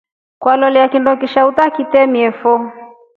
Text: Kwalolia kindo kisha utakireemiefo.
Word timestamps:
Kwalolia 0.41 0.87
kindo 0.93 1.11
kisha 1.21 1.45
utakireemiefo. 1.49 2.51